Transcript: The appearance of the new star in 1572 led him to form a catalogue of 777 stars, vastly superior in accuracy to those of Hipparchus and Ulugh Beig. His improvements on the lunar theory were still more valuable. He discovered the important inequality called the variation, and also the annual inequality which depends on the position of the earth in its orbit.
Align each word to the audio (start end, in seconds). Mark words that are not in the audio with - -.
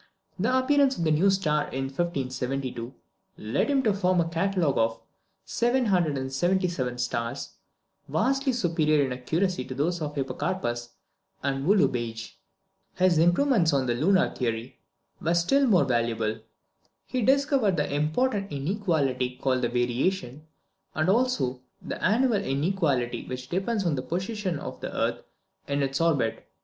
The 0.39 0.57
appearance 0.57 0.97
of 0.97 1.03
the 1.03 1.11
new 1.11 1.29
star 1.29 1.69
in 1.69 1.83
1572 1.83 2.91
led 3.37 3.69
him 3.69 3.83
to 3.83 3.93
form 3.93 4.19
a 4.19 4.27
catalogue 4.27 4.79
of 4.79 4.99
777 5.45 6.97
stars, 6.97 7.49
vastly 8.09 8.51
superior 8.51 9.05
in 9.05 9.13
accuracy 9.13 9.63
to 9.65 9.75
those 9.75 10.01
of 10.01 10.15
Hipparchus 10.15 10.95
and 11.43 11.67
Ulugh 11.67 11.91
Beig. 11.91 12.19
His 12.95 13.19
improvements 13.19 13.73
on 13.73 13.85
the 13.85 13.93
lunar 13.93 14.33
theory 14.33 14.79
were 15.21 15.35
still 15.35 15.67
more 15.67 15.85
valuable. 15.85 16.39
He 17.05 17.21
discovered 17.21 17.77
the 17.77 17.93
important 17.93 18.51
inequality 18.51 19.37
called 19.39 19.61
the 19.61 19.69
variation, 19.69 20.47
and 20.95 21.09
also 21.09 21.61
the 21.79 22.03
annual 22.03 22.33
inequality 22.43 23.27
which 23.27 23.49
depends 23.49 23.85
on 23.85 23.93
the 23.93 24.01
position 24.01 24.57
of 24.57 24.81
the 24.81 24.91
earth 24.97 25.21
in 25.67 25.83
its 25.83 26.01
orbit. 26.01 26.47